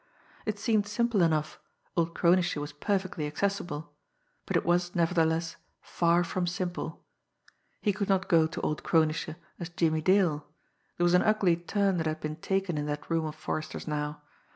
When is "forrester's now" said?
13.35-14.23